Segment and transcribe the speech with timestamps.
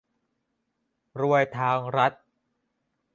[1.21, 2.13] รวยทางรัฐ